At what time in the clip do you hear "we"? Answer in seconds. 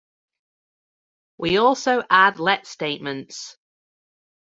1.37-1.59